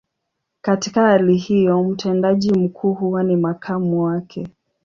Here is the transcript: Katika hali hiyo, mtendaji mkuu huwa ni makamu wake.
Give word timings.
Katika 0.61 1.01
hali 1.01 1.37
hiyo, 1.37 1.83
mtendaji 1.83 2.51
mkuu 2.53 2.93
huwa 2.93 3.23
ni 3.23 3.35
makamu 3.35 4.03
wake. 4.03 4.47